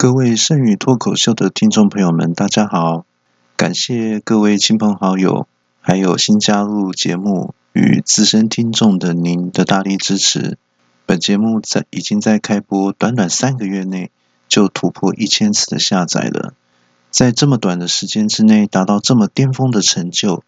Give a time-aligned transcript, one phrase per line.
[0.00, 3.04] 各位剩余脱口秀的听众朋友们，大家好！
[3.56, 5.48] 感谢各位亲朋好友，
[5.80, 10.56] 还有新加入节目与资深听众的您的大力支持。
[11.04, 14.12] 本节目在已经在开播短短三个月内
[14.46, 16.54] 就突破一千次的下载了，
[17.10, 20.44] 在这么短的时间之内达到这么巅峰的成就，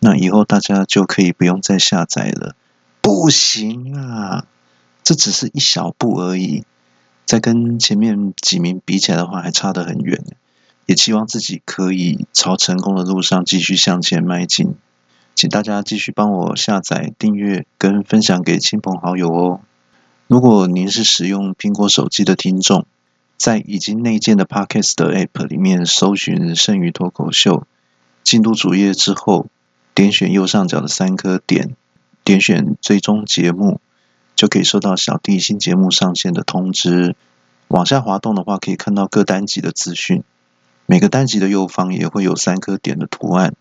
[0.00, 2.56] 那以后大家就可以不用再下载了。
[3.00, 4.44] 不行啊，
[5.04, 6.64] 这只是一小步而已。
[7.28, 10.24] 再跟前面几名比起来的话，还差得很远。
[10.86, 14.76] 也期望自己可以朝成功的路上继续向前迈进。
[15.34, 19.60] 请大家继续帮我下载、订阅跟分享给亲朋好友哦。
[20.26, 22.86] 如果您是使用苹果手机的听众，
[23.36, 27.66] 在已经内建的 Podcast 的 App 里面搜寻“剩余脱口秀”，
[28.24, 29.48] 进入主页之后，
[29.94, 31.76] 点选右上角的三颗点，
[32.24, 33.82] 点选追踪节目。
[34.38, 37.16] 就可以收到小弟新节目上线的通知。
[37.66, 40.22] 往下滑动的话，可以看到各单集的资讯。
[40.86, 43.56] 每个单集的右方也会有三颗点的图案。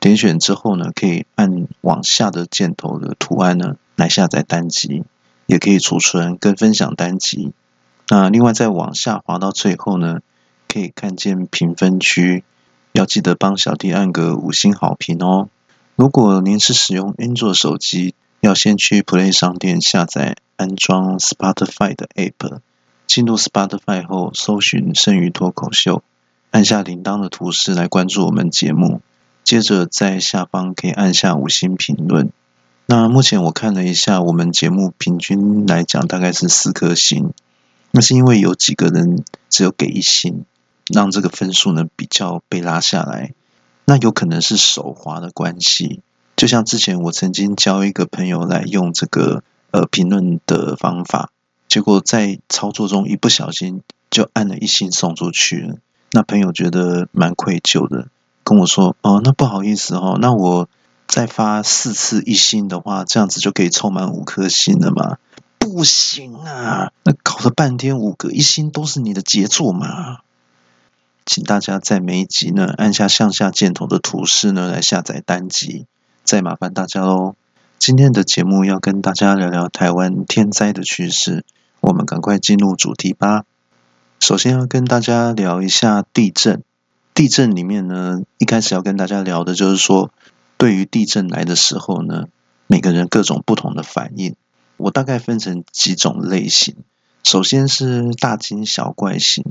[0.00, 5.04] 点选之后呢，可以按往下的箭头的图案呢来下载单集，
[5.46, 7.52] 也可以储存跟分享单集。
[8.08, 10.22] 那另外再往下滑到最后呢，
[10.66, 12.42] 可以看见评分区，
[12.90, 15.48] 要记得帮小弟按个五星好评哦。
[15.94, 22.60] 如果您是使用安卓手机，要先去 Play 商店下载安装 Spotify 的 App，
[23.06, 26.02] 进入 Spotify 后搜寻“剩余脱口秀”，
[26.52, 29.00] 按下铃铛的图示来关注我们节目。
[29.42, 32.30] 接着在下方可以按下五星评论。
[32.86, 37.32] 那目前我看了一下，我们节目平均来讲大概是四颗星。
[37.90, 40.44] 那是因为有几个人只有给一星，
[40.92, 43.34] 让这个分数呢比较被拉下来。
[43.84, 46.02] 那有可能是手滑的关系。
[46.36, 51.30] 就像之前我曾经教一个朋友来用这个呃评论的方法，
[51.66, 55.76] 结果在操作中一不小心就按了一星送出去了。
[56.12, 58.08] 那朋友觉得蛮愧疚的，
[58.44, 60.68] 跟我说：“哦，那不好意思哦，那我
[61.06, 65.16] 再发四次一星的话，这样子就可以凑满五颗星了吗？”
[65.58, 70.18] 不行啊，那搞了半天五个一星都是你的杰作嘛！
[71.24, 75.86] 请大家在每一集呢按下向下箭头的图示呢来下载单集。
[76.26, 77.36] 再麻烦大家喽！
[77.78, 81.44] 今天的节目要跟大家聊聊台湾天灾的趋势，
[81.80, 83.44] 我们赶快进入主题吧。
[84.18, 86.64] 首先要跟大家聊一下地震。
[87.14, 90.10] 地震里面呢，一开始要跟大家聊的就是说，
[90.58, 92.24] 对于地震来的时候呢，
[92.66, 94.34] 每个人各种不同的反应。
[94.78, 96.74] 我大概分成几种类型。
[97.22, 99.44] 首先是大惊小怪型，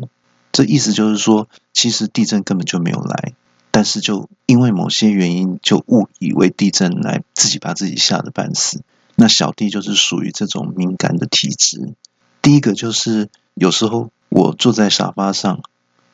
[0.52, 3.32] 这意思就是说，其实地震根本就没有来。
[3.76, 8.82] 但是就因为某些原因，就误以为地震来，自己把自己吓得半死。
[9.16, 11.94] 那小弟就是属于这种敏感的体质。
[12.42, 15.60] 第一个就是有时候我坐在沙发上，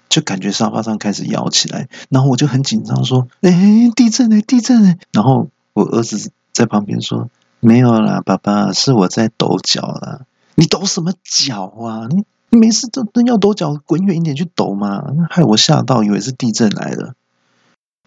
[0.09, 7.29] 就感觉沙发上开始摇起来，然后我就很紧张，说：“哎，地震哎，地震哎！”然后我儿子在旁边说
[7.61, 10.21] ：“没有啦，爸爸，是我在抖脚啦。”
[10.57, 12.07] 你抖什么脚啊？
[12.09, 15.03] 你你没事都都要抖脚，滚远一点去抖嘛！
[15.29, 17.13] 害我吓到，以为是地震来了。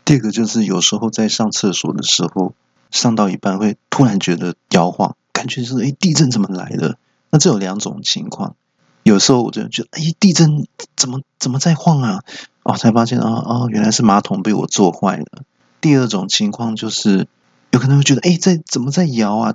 [0.04, 2.54] 第二个就是有时候在上厕所的时候，
[2.90, 6.98] 上到一半会突然觉得摇晃，感觉是哎地震怎么来的？
[7.30, 8.54] 那这有两种情况，
[9.02, 12.22] 有时候我就觉得哎地震怎么怎么在晃啊？
[12.62, 15.42] 哦才发现啊哦原来是马桶被我坐坏了。
[15.80, 17.26] 第二种情况就是
[17.72, 19.54] 有可能会觉得哎在怎么在摇啊？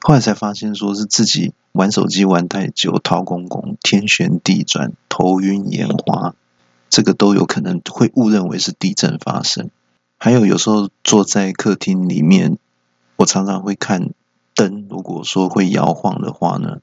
[0.00, 6.34] 后来才发现说是自己玩手机玩太久，掏公公天旋地转，头晕眼花。
[6.88, 9.70] 这个都有可能会误认为是地震发生，
[10.18, 12.58] 还有有时候坐在客厅里面，
[13.16, 14.10] 我常常会看
[14.54, 16.78] 灯，如果说会摇晃的话呢，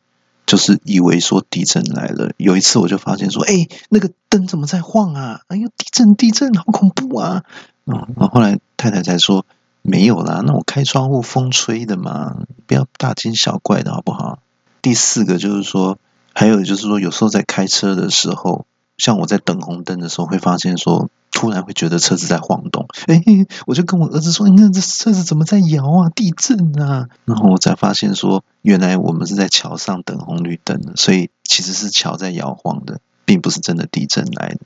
[0.45, 2.33] 就是以为说地震来了。
[2.37, 5.41] 有一次我就发现说，哎，那个灯怎么在晃啊？
[5.47, 7.43] 哎呦，地震地震，好恐怖啊！
[7.85, 9.45] 然后后来太太才说
[9.81, 12.37] 没有啦，那我开窗户风吹的嘛，
[12.67, 14.39] 不要大惊小怪的好不好？
[14.81, 15.97] 第四个就是说，
[16.33, 18.67] 还有就是说，有时候在开车的时候。
[18.97, 23.23] 像我在等红灯的时候，会发现说，突然会觉得车子在晃动，哎，
[23.65, 26.09] 我就跟我儿子说：“你看这车子怎么在摇啊？
[26.09, 34.59] 地震啊！”然后我才发现说，原来我们是在桥上等红绿灯的，所以其实是桥在摇晃的，并不是真的地震来的。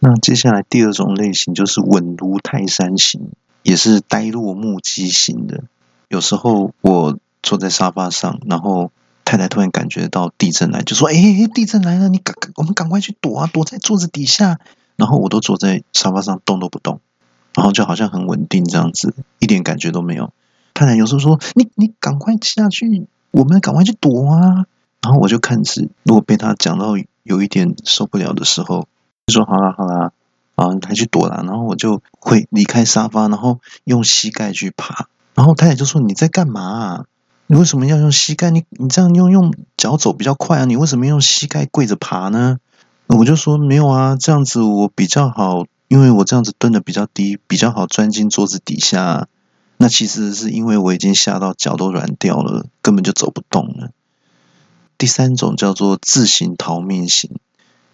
[0.00, 3.30] 那接下来第二种类型就是稳如泰山型，
[3.62, 5.64] 也是呆若木鸡型的。
[6.08, 8.90] 有时候我坐在沙发上，然后。
[9.32, 11.14] 太太突然感觉到地震来，就说：“哎，
[11.54, 14.60] 地震来了，你赶，我们赶快去躲啊，躲在桌子底下。”
[14.96, 17.00] 然后我都坐在沙发上动都不动，
[17.54, 20.34] 然后就好像很稳定这样子，一点感觉都没有。
[20.74, 24.66] 太太有时候说：“你你赶快下去，我们赶快去躲啊！”
[25.00, 26.92] 然后我就看是，如果被他讲到
[27.22, 28.86] 有一点受不了的时候，
[29.26, 30.12] 就说好啦好啦，
[30.56, 31.42] 啊，你还去躲啦。
[31.46, 35.08] 然后我就会离开沙发，然后用膝盖去爬。
[35.34, 37.04] 然后太太就说：“你在干嘛啊？
[37.52, 38.48] 你为什么要用膝盖？
[38.48, 42.56] 你你这样用用脚走比较快啊，你为什么用膝盖跪着爬呢？”
[43.08, 49.28] 我就说：“没有啊，这样子我比较好，因为我这样子蹲的比较低，比较好钻进桌子底下。
[49.76, 53.90] 那其实是因为我已经吓到脚都软掉了，根本就走不动了。”
[54.96, 57.32] 第三种叫做自行逃命型，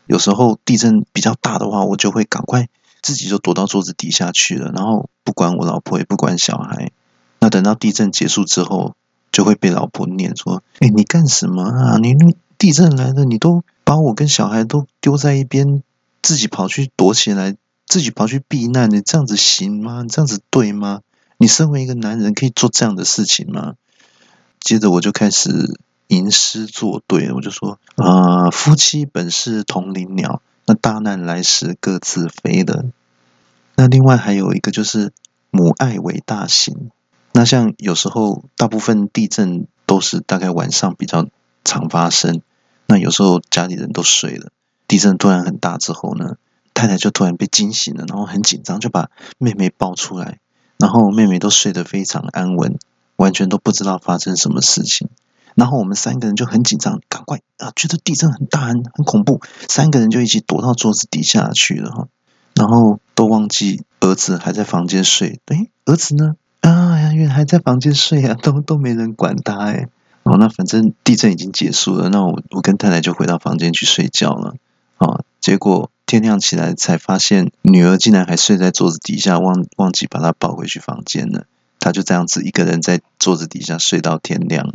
[0.06, 2.68] 有时候地震比较大的话，我就会赶快
[3.02, 6.92] 自己就躲到桌子底下去了，然后不管我老婆也不管小孩。
[7.40, 8.94] 那等到地震结束之后，
[9.32, 11.98] 就会被老婆念说：“哎，你干什么啊？
[11.98, 12.14] 你
[12.56, 15.82] 地震来了，你都把我跟小孩都丢在一边，
[16.22, 20.02] 自己跑去躲起来，自己跑去避难，你这样子行吗？
[20.02, 21.02] 你这样子对吗？
[21.36, 23.74] 你身为一个男人，可以做这样的事情吗？”
[24.60, 25.78] 接着我就开始
[26.08, 32.86] 吟诗作对，我就说：“啊，夫妻本是同林鸟，那大难来时各自飞的。”
[33.76, 35.12] 那另外还有一个就是
[35.52, 36.90] 母爱为大行。
[37.38, 41.28] 那像有时候，大部分地震都是大概晚上比较
[41.64, 42.42] 常发生。
[42.86, 44.48] 那有时候家里人都睡了，
[44.88, 46.34] 地震突然很大之后呢，
[46.74, 50.40] 太太就突然被惊醒了，然后很紧张，就把妹妹抱出来，
[50.78, 52.76] 然后妹妹都睡得非常安稳，
[53.14, 55.08] 完全都不知道发生什么事情。
[55.54, 62.08] 然后我们三个人就很紧张，赶快啊，觉得地震很大，很很恐怖，三个人就一起躲到桌子底下去了哈。
[62.54, 66.34] 然后都忘记儿子还在房间睡，诶，儿子呢？
[67.18, 69.88] 因为还在房间睡啊， 都都没人管他哎。
[70.22, 74.54] 哦，那反正地震已经结束了，那我我跟太太就回到房间去睡觉了。
[74.98, 81.46] 哦，结果天亮起来才发现女儿竟然还睡在桌子底下，忘忘记把她抱回去房间了。
[81.80, 84.72] 她就这样子一个人在桌子底下睡到天亮。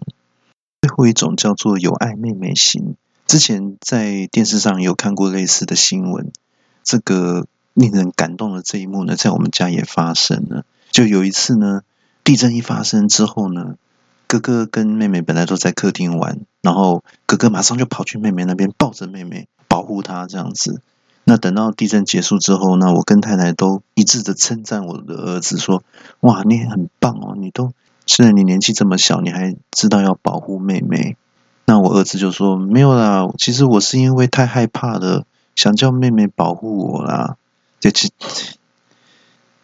[0.82, 2.96] 最后一种叫做有爱妹妹型，
[3.26, 6.34] 之前在电视上有看过类似的新闻。
[6.84, 10.66] 这个令人感动的这一幕呢，在我们家也发生了。
[10.92, 11.82] 就有一次呢，
[12.24, 13.76] 地震一发生之后呢，
[14.28, 20.82] 哥哥跟妹妹本来都在客厅玩，然后哥哥马上就跑去妹妹那边抱着妹妹，保护她这样子。
[21.26, 25.84] 那等到地震结束之后，呢我跟太太都一致的称赞我的儿子说
[26.22, 27.72] ：“哇，你很棒哦，你都
[28.06, 31.18] 虽然你年纪这么小，你还知道要保护妹妹。”
[31.66, 37.38] 那我儿子就说：“没有啦，其实我是因为太害怕了，想叫妹妹保护我啦。”
[37.80, 38.12] 就其。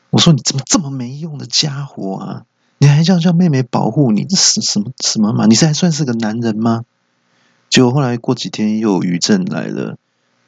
[0.09, 2.45] 我说你怎么这么没用的家伙啊！
[2.79, 5.45] 你还叫叫妹妹保护你，这是什么什么嘛？
[5.45, 6.83] 你这还算是个男人吗？
[7.69, 9.97] 结果后来过几天又有余震来了，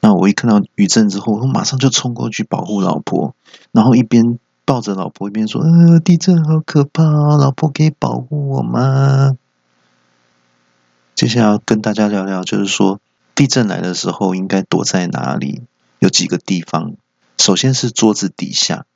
[0.00, 3.36] 那我一看到余震之后，我马上就冲过去保护老婆，
[3.70, 9.36] 然后一边抱着老婆一边说：“呃，地震好可怕哦，老婆可以保护我吗？”
[11.14, 12.98] 接下来要跟大家聊聊，就是说
[13.34, 15.62] 地震来的时候应该躲在哪里？
[16.00, 16.94] 有几个地方，
[17.38, 18.86] 首先是桌子底下。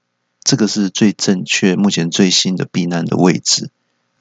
[0.46, 3.68] 这个是最正确、目前最新的避难的位置，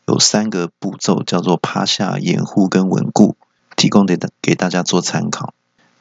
[0.08, 3.38] 有三个步骤，叫做趴下、掩护跟稳固，
[3.76, 5.54] 提供给给大家做参考。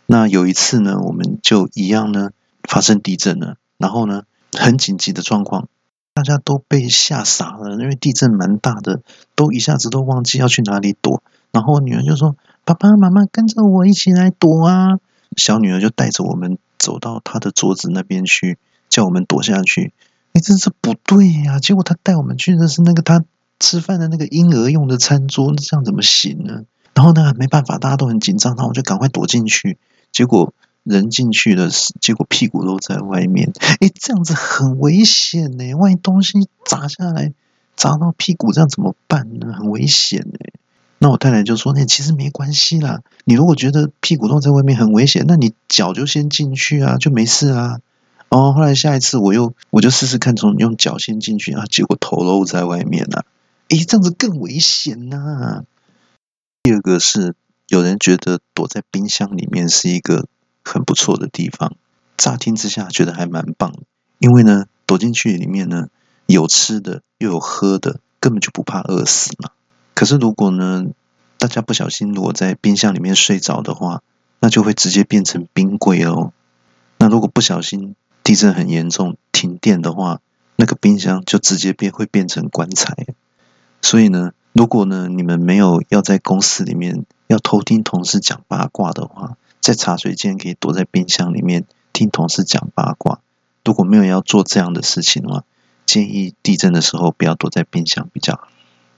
[0.07, 2.31] 那有一次呢，我们就一样呢
[2.67, 4.23] 发生地震了，然后呢
[4.53, 5.69] 很紧急的状况，
[6.15, 9.03] 大家都被吓傻了，因为地震蛮大的，
[9.35, 11.23] 都一下子都忘记要去哪里躲。
[11.53, 12.35] 然后女儿就说
[12.65, 14.99] ：“爸爸妈妈跟着我一起来躲啊！”
[15.37, 18.57] 小女儿就带着我们走到她的桌子那边去，
[18.89, 19.93] 叫我们躲下去。
[20.35, 21.61] 哎，真是不对呀！
[21.61, 23.25] 结果他带我们去的是那个他
[23.61, 26.65] 吃饭的那个婴儿用的餐桌，这样怎么行呢？
[26.93, 29.79] 然后呢，没办法，大家都很紧张，然后我就赶快躲进去。
[30.11, 31.69] 结果人进去了，
[32.01, 33.53] 结果屁股露在外面。
[33.79, 35.75] 哎，这样子很危险呢！
[35.75, 37.33] 万一东西砸下来，
[37.77, 39.53] 砸到屁股，这样怎么办呢？
[39.57, 40.39] 很危险呢。
[40.99, 47.79] 那我太太就说：“那其实没关系啦，你如果觉得屁股露在外面很危险，那你脚就先进去啊，就没事啊。”
[48.35, 53.27] 哦，后来下一次我又我就试试看从用脚先进去啊，结果头露在外面了，
[53.69, 55.63] 诶，这样子更危险呐。
[56.65, 57.37] 第二个是
[57.69, 60.27] 有人觉得躲在冰箱里面是一个
[60.65, 61.77] 很不错的地方，
[62.17, 63.73] 乍听之下觉得还蛮棒，
[64.19, 65.87] 因为呢躲进去里面呢
[66.27, 69.51] 有吃的又有喝的，根本就不怕饿死嘛。
[69.95, 70.87] 可是如果呢
[71.39, 74.03] 大家不小心如果在冰箱里面睡着的话，
[74.41, 76.33] 那就会直接变成冰柜哦。
[76.99, 80.21] 那如果不小心，地震很严重，停电的话，
[80.57, 82.97] 那个冰箱就直接变会变成棺材。
[83.83, 93.21] 所以呢，如果呢你们没有要在公司里面要偷听同事讲八卦的话，在茶水间可以躲在冰箱里面听同事讲八卦。
[93.63, 95.45] 如果没有要做这样的事情的话，
[95.85, 98.49] 建议地震的时候不要躲在冰箱比较好。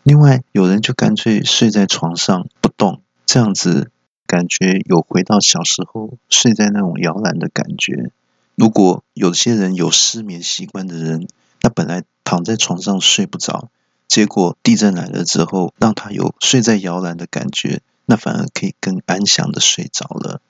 [0.05, 3.91] 另外，有人就干脆睡在床上不动，这样子
[4.25, 8.13] 感觉有回到小时候睡在那种摇篮的感觉。
[8.57, 11.29] 如果有些人有失眠习惯的人，
[11.61, 13.69] 他本来躺在床上睡不着，
[14.09, 20.41] 结果地震来了之后，让他有睡在摇篮的感觉，那反而可以更安详的睡着了。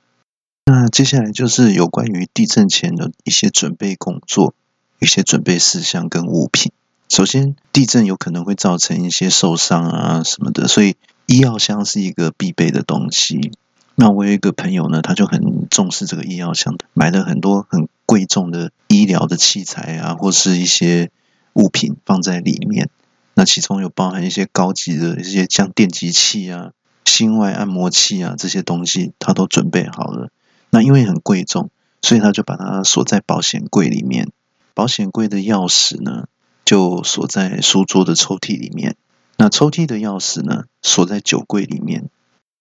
[0.64, 4.54] 那接下来就是有关于地震前的一些准备工作，
[5.00, 6.72] 一些准备事项跟物品。
[7.08, 10.96] 首先，地震有可能会造成一些受伤啊什么的，所以
[11.26, 13.52] 医药箱是一个必备的东西。
[13.98, 21.10] 那我有一个朋友呢，他就很重视这个医药箱，买了很多很贵重的医疗的器材啊，或是一些
[21.54, 22.90] 物品放在里面。
[23.32, 26.72] 那其中有包含一些高级的一些像电击器啊、
[27.06, 30.28] 心外按摩器啊这些东西，他都准备好了。
[30.68, 31.70] 那因为很贵重，
[32.02, 34.28] 所以他就把它锁在保险柜里面。
[34.74, 36.26] 保险柜的钥匙呢？
[36.66, 38.96] 就锁在书桌的抽屉里面。
[39.38, 40.64] 那抽屉的钥匙呢？
[40.82, 42.10] 锁在酒柜里面。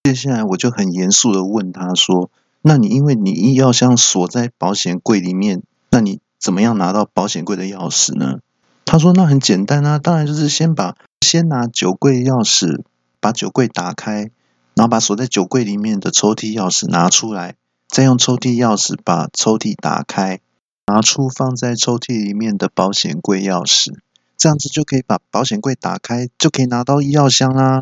[0.06, 2.30] 接下来我就很严肃的问他说
[2.62, 8.38] ：“那你因为你医药箱锁在保险柜里面，那你怎么样拿到保险柜的钥匙呢？”
[8.86, 12.84] 他说：“那很简单啊，当然就是先把先拿酒柜钥匙，
[13.20, 14.30] 把酒柜打开，
[14.76, 17.56] 然后把锁在酒柜里面的抽屉钥匙拿出来，
[17.90, 20.40] 再用抽屉钥匙把抽屉打开。”
[20.86, 23.96] 拿出放在抽屉里面的保险柜钥匙，
[24.38, 27.82] 这样子就可以把保险柜打开，就可以拿到医药箱啦。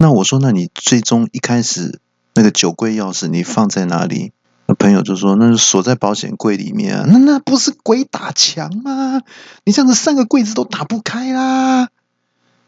[0.00, 2.00] 那我说，那你最终一开始
[2.34, 4.32] 那个酒柜钥匙你放在哪里？
[4.66, 7.04] 那朋友就说，那是锁在保险柜里面啊。
[7.08, 9.22] 那那不是鬼打墙吗？
[9.64, 11.88] 你这样子三个柜子都打不开啦。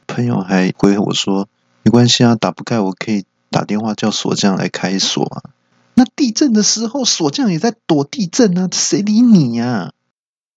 [0.08, 1.48] 朋友还回我说，
[1.84, 5.42] 没关系啊，打不开我可以打电话叫锁匠来开锁啊。
[5.94, 9.92] 那地震的时候，锁匠也在躲地震啊，谁理你呀？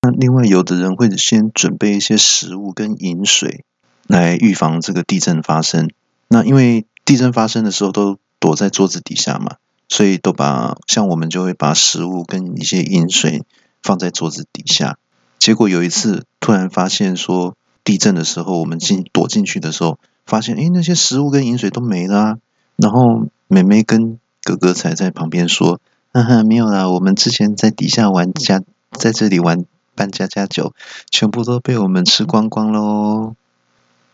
[0.02, 3.64] 那另外，有的人会先准备一些食物跟饮水
[4.08, 5.92] 来预防这个地震发生。
[6.28, 13.44] 那因为地震发生的时候都躲在桌子底下嘛，所以都把像我们就会把食物跟一些饮水
[13.82, 14.98] 放在桌子底下。
[15.40, 22.38] 结果有一次突然发现说，地震的时候我们进躲进去的时候，发现诶那些食物跟饮水都没了。
[22.78, 25.80] 然后妹妹跟哥哥才在旁边说
[26.14, 28.62] ：“哈哈，没有啦，我们之前在底下玩家，
[28.92, 29.66] 在这里玩
[29.96, 30.74] 扮家家酒，
[31.12, 33.36] 全部都被我们吃光光喽。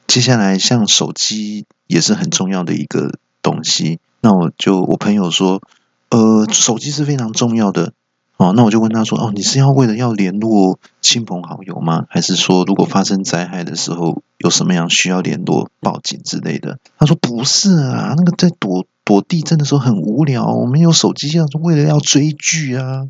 [0.09, 3.99] 接下来，像手机也是很重要的一个东西。
[4.21, 5.61] 那我就我朋友说，
[6.09, 7.93] 呃，手机是非常重要的。
[8.37, 12.05] 哦，那我就问他说，哦，你是要为了要联络亲朋好友吗？
[12.09, 16.79] 还是说，如果发生灾害的时候，有什么样需要联络、报警之类的？
[16.97, 23.07] 他说不是啊，那个在躲。”躲地震的时候很无聊，我们有手机，要是为了要追剧啊。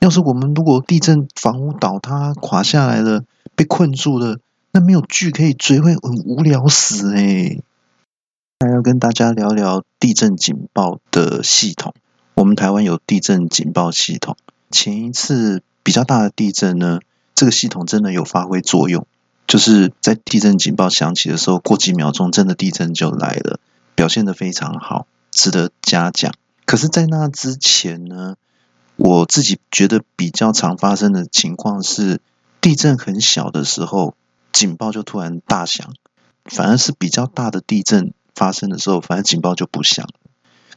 [0.00, 3.22] 要是我们如果地震房屋倒塌垮下来了，
[3.54, 4.38] 被困住了，
[4.74, 7.58] 那没有剧可以追，会很无聊死哎。
[8.60, 11.92] 还要跟大家聊聊地震警报的系统。
[12.34, 14.36] 我们台湾有地震警报系统。
[14.70, 17.00] 前一次比较大的地震呢，
[17.34, 19.06] 这个系统真的有发挥作用，
[19.46, 23.60] 就是在地震警报响起的时候，过几秒钟，真的地震就来了。
[23.94, 26.32] 表现的非常好，值得嘉奖。
[26.64, 28.36] 可是，在那之前呢，
[28.96, 32.20] 我自己觉得比较常发生的情况是，
[32.62, 34.14] 地震很小的时候，
[34.52, 35.88] 警报就突然大响；
[36.44, 40.06] 反而是比较大的地震发生的时候，反而警报就不响。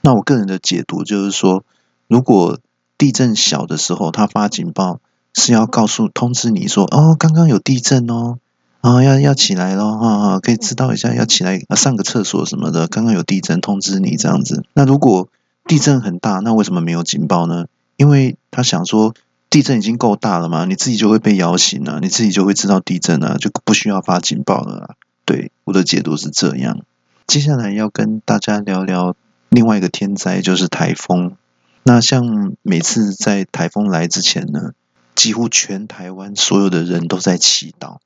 [0.01, 1.63] 那我个人的解读就是说，
[2.07, 2.59] 如果
[2.97, 4.99] 地震小的时候，他发警报
[5.33, 8.39] 是要告诉、通知你说，哦，刚刚有地震哦。
[8.81, 12.87] 啊，要要起来咯，哈哈，可以知道一下要起来上个厕所什么的。
[12.87, 14.63] 刚刚有地震，通知你这样子。
[14.75, 15.27] 那如果
[15.65, 17.65] 地震很大，那为什么没有警报呢？
[17.97, 19.15] 因为他想说
[19.49, 24.95] 地震已经够大了嘛，你自己就会被摇醒了，你自己就会知道地震了，就不需要发警报了。
[25.25, 26.81] 对，我的解读是这样。
[27.27, 29.15] 接下来要跟大家聊聊
[29.49, 31.35] 另外一个天灾，就是台风。
[31.83, 34.71] 那像每次在台风来之前呢，
[35.15, 37.97] 几乎全台湾所有的人都在祈祷。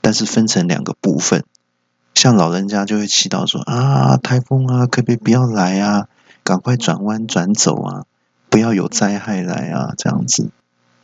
[0.00, 1.42] 但是分成两个部分，
[2.14, 6.06] 像老人家就会祈祷说啊，台风啊，可不可以不要来啊？
[6.44, 8.04] 赶快转弯转走啊，
[8.48, 10.50] 不要有灾害来啊，这样子。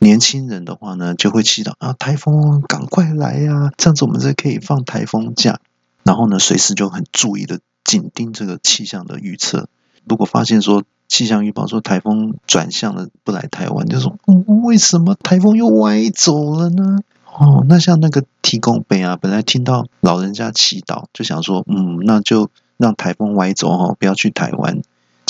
[0.03, 5.59] 年轻人的话呢，就会祈祷啊，台风赶快来呀，这样子我们才可以放台风假。
[6.03, 9.69] 然后呢，随时就很注意的紧盯这个气象的预测。
[10.03, 14.17] 如果发现说气象预报说台风转向了不来台湾，就说
[14.63, 16.99] 为什么台风又歪走了呢？
[17.25, 24.81] 哦，那像那个提供杯啊，本来听到老人家祈祷，就想说，嗯，那就让台风歪走哈，不要去台湾。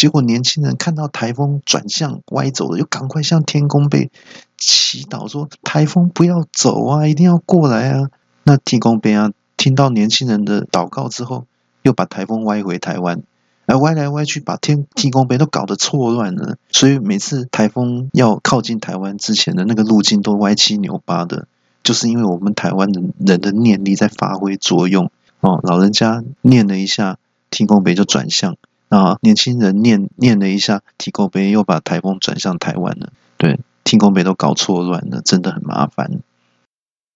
[0.04, 4.12] 结果年轻人看到台风转向歪走了，又赶快向天公杯
[4.58, 8.10] 祈祷说，台风不要走啊，一定要过来啊。
[8.44, 11.46] 那提供杯啊，听到年轻人的祷告之后，
[11.84, 13.24] 又把台风歪回台湾。
[13.66, 16.58] 而歪来歪去，把天天空杯都搞得错乱了。
[16.70, 21.48] 所以每次台风要靠近台湾之前的那个路径都歪七扭八的，
[21.82, 25.62] 就是因为我们台湾的人的念力在发挥作用哦。
[25.64, 27.20] 老人家念了一下
[27.50, 28.58] 天公杯就转向
[28.94, 33.12] 啊，年轻人念念了一下天空杯又把台风转向台湾了。
[33.38, 36.20] 对，天空杯都搞错乱了，真的很麻烦。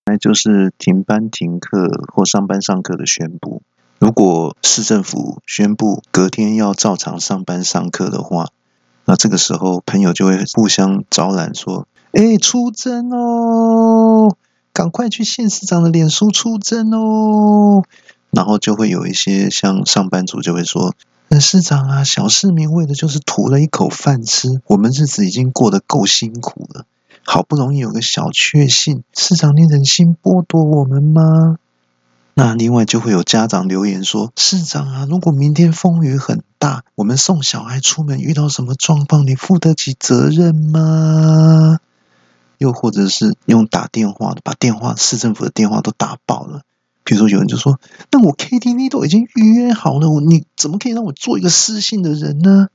[0.05, 3.61] 那就是停班停课或上班上课的宣布。
[3.99, 8.49] 如果市政府宣布隔天要照常上班上课的话，
[9.05, 14.35] 那这个时候朋友就会互相招揽说：“哎，出征哦，
[14.73, 17.83] 赶快去县市长的脸书出征哦。”
[18.31, 20.93] 然后就会有一些像上班族就会说
[21.29, 26.85] ：“那市长啊，小市民为的就是图了一口饭吃，我们日子已经过得够辛苦了，
[27.23, 31.57] 好不容易有个小确幸，市长你忍心剥夺我们吗？”
[32.33, 41.79] 那另外就会有家长留言说：“市长啊，如果明天风雨很大，我们送小孩出门遇到什么状况，你负得起责任吗？”
[42.59, 46.61] 又或者是用打电话，把电话市政府的电话都打爆了。
[47.07, 47.79] 比如说有人就说
[48.11, 52.67] ：“那我 KTV 都已经预约好了，我你怎么可以让我做一个失信的人呢？”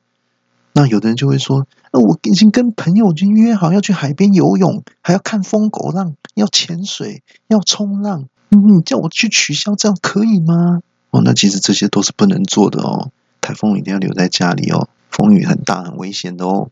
[0.73, 10.81] 那有的人就会说：“那我已经跟朋友已经约好要去海边游泳，还要看风狗浪，要潜水，要冲浪。”你叫我去取消，这样可以吗？
[11.11, 13.11] 哦，那其实这些都是不能做的哦。
[13.43, 16.71] 台风一定要留在家里哦，风雨很大，很危险的哦。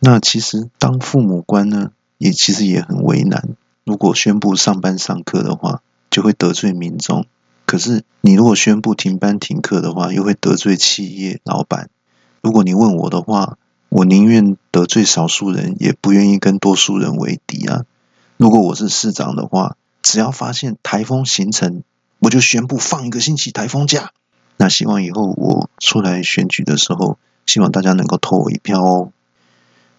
[0.00, 3.50] 那其实当父母官呢，也其实也很为难。
[3.84, 5.82] 如果宣布上班上课的话，
[6.14, 7.24] 就会得罪民众；
[7.66, 11.90] 可是你如果宣布停班停课的话，又会得罪企业老板。
[12.40, 17.82] 如果你问我的话，我宁愿得罪少数人，也不愿意跟多数人为敌啊。
[18.36, 21.82] 如果我是市长的话，只要发现台风形成，
[22.20, 24.12] 我就宣布放一个星期台风假。
[24.56, 29.10] 那希望以后我出来选举的时候，希望大家能够投我一票哦。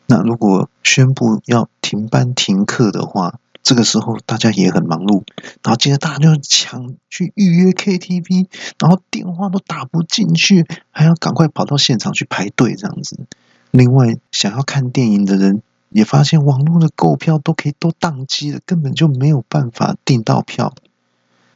[0.07, 5.24] 那如果宣布要停班停课的话，这个时候大家也很忙碌，
[5.62, 8.46] 然后接着大家就抢去预约 KTV，
[8.79, 13.25] 然后电话都打不进去，还要赶快跑到现场去排队这样子。
[13.72, 15.61] 另外，想要看电影的人。
[15.89, 20.74] 也发现网络的购票都可以都宕机了，根本就没有办法订到票。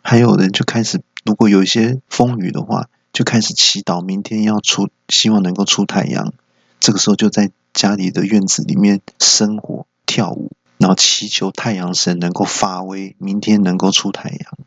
[0.01, 6.31] 还有人就开始，如果有一些风雨的话，就开始祈祷明天要出，希望能够出太阳。
[6.79, 14.57] 这个时候就在家里的院子里面生火跳舞，然后祈求太阳神能够发威，明天能够出太阳。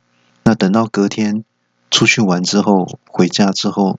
[0.44, 1.42] 那等到隔天
[1.90, 3.98] 出去玩之后，回家之后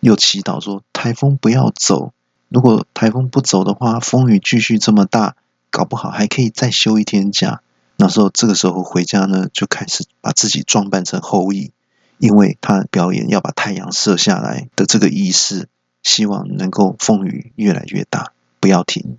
[0.00, 2.12] 又祈祷说台风不要走。
[2.48, 5.36] 如果台风不走的话，风雨继续这么大，
[5.70, 7.62] 搞不好还可以再休一天假。
[7.96, 11.70] 那时候，这个时候回家呢，就开始把自己装扮成后羿，
[12.18, 15.68] 因为他表演要把太阳射下来的这个仪式，
[16.02, 19.18] 希望能够风雨越来越大，不要停。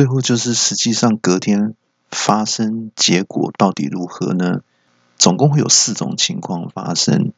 [0.00, 1.74] 最后就是实际上隔天
[2.10, 4.62] 发生结果到底如何呢？
[5.18, 7.34] 总共会有四种情况发生。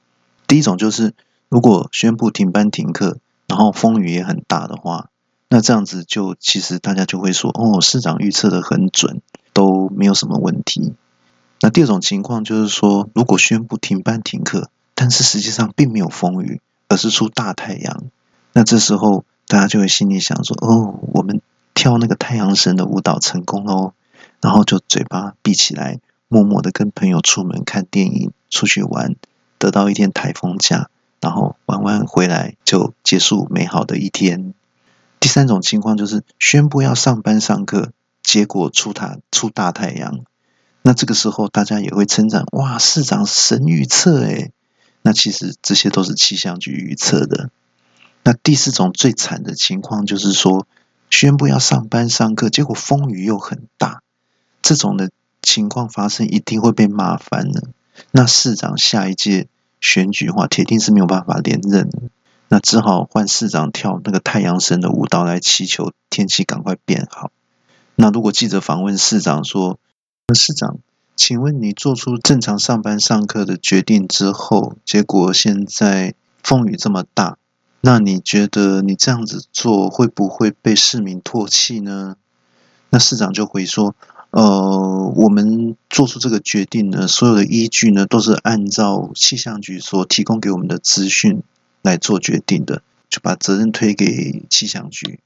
[0.46, 1.12] 第一种就是，
[1.48, 5.10] 如果宣布停班停课，然后风雨也很大的话。
[5.48, 9.22] 那这样子就其实大家就会说，哦，市长预测的很准，
[9.52, 10.94] 都没有什么问题。
[11.62, 18.04] 那第二种情况就是说，如果宣布停班停课，但是实际上并没有风雨，而是出大太阳，
[18.52, 21.42] 那这时候大家就会心里想说，哦，我们
[21.74, 23.92] 跳那个太阳神的舞蹈成功喽，
[24.40, 29.16] 然后就嘴巴闭起来，默默的跟朋友出门看电影、出去玩，
[29.58, 30.88] 得到一天台风假，
[31.20, 34.54] 然后玩完回来就结束美好的一天。
[35.20, 40.20] 第三种情况就是宣布要上班上课，结果出大出大太阳，
[40.82, 44.52] 那这个时候大家也会称赞哇，市长神预测诶。
[45.02, 47.50] 那其实这些都是气象局预测的。
[48.24, 50.66] 那第四种最惨的情况就是说，
[51.12, 54.02] 宣布要上班上课，结果风雨又很大，
[54.62, 55.10] 这种的
[55.42, 57.68] 情况发生一定会被骂翻的。
[58.12, 59.46] 那市长下一届
[59.78, 61.98] 选举的话，铁定是没有办法连任的。
[62.48, 67.30] 那只好换市长跳那个太阳神的舞蹈来祈求天气赶快变好。
[67.94, 69.78] 那如果记者访问市长说
[70.34, 70.78] ：“市长，
[71.14, 77.36] 请问你做出正常上班上课的决定之后，结果现在风雨这么大，
[77.82, 82.16] 那你觉得你这样子做会不会被市民唾弃呢？”
[82.88, 83.94] 那市长就回说
[84.32, 91.42] ：“呃，我们做出这个决定呢，所有的依据呢，都是按照气象局所提供给我们的资讯。”
[91.84, 95.18] 来做决定的，就把责任推给气象局。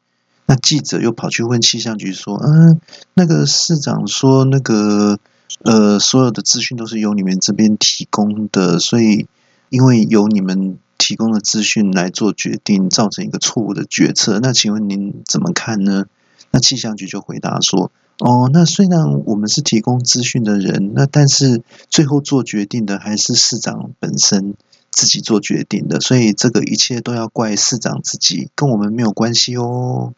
[0.46, 2.80] 那记者又跑去问气象局说：“嗯，
[3.12, 5.18] 那个市长说，那个
[5.64, 9.26] 呃，所有的资讯都是由你们这边提供的，所以
[9.68, 14.40] 因为由你们提供的资讯来做决定，造成一个错误的决策。
[14.40, 16.06] 那请问您怎么看呢？
[16.50, 24.54] 那气象局就回答说：“哦，那虽然我们是提供资讯的人，那但是最后做决定的还是市长本身
[24.90, 30.14] 自己做决定的，所以这个一切都要怪市长自己，跟我们没有关系哦。”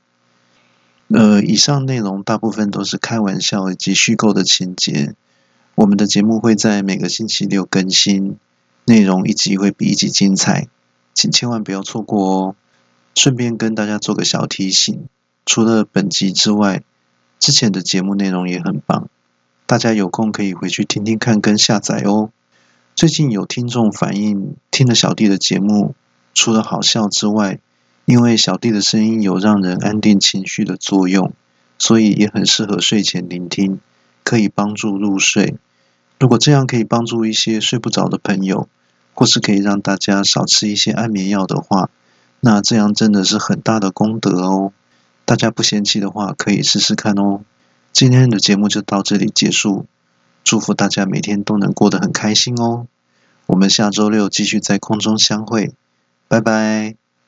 [1.08, 5.14] 呃，以上内容大部分都是开玩笑以及虚构的情节。
[5.74, 8.36] 我们的节目会在每个星期六更新，
[8.88, 10.66] 内容一集会比一集精彩，
[11.12, 12.57] 请千万不要错过哦。
[13.14, 15.07] 顺便跟大家做个小提醒。
[15.44, 16.83] 除了本集之外，
[17.38, 19.11] 之前的节目内容也很棒，
[19.66, 22.31] 大家有空可以回去听听看跟下载哦。
[22.94, 25.94] 最近有听众反映，听了小弟的节目，
[26.33, 27.61] 除了好笑之外，
[28.07, 31.35] 因为小弟的声音有让人安定情绪的作用，
[31.79, 33.81] 所以也很适合睡前聆听，
[34.24, 35.57] 可以帮助入睡。
[36.18, 38.68] 如果这样可以帮助一些睡不着的朋友，
[39.18, 41.90] 或是可以让大家少吃一些安眠药的话，
[42.38, 44.72] 那这样真的是很大的功德哦。
[45.24, 47.40] 大家不嫌弃的话，可以试试看哦。
[47.92, 49.87] 今天的节目就到这里结束，
[50.44, 52.87] 祝福大家每天都能过得很开心哦。
[53.46, 55.74] 我们下周六继续在空中相会，
[56.28, 57.08] 拜拜。